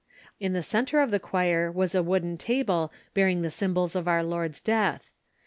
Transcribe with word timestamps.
In 0.39 0.53
the 0.53 0.63
centre 0.63 0.99
of 0.99 1.11
the 1.11 1.19
choir 1.19 1.71
was 1.71 1.91
the 1.91 2.01
wooden 2.01 2.35
table 2.35 2.91
bearing 3.13 3.43
the 3.43 3.51
symbols 3.51 3.95
of 3.95 4.07
our 4.07 4.23
Lord's 4.23 4.59
death. 4.59 5.11